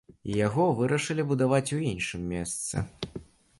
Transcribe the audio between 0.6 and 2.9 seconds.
вырашылі будаваць у іншым месцы.